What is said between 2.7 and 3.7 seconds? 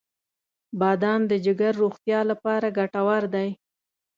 ګټور دی.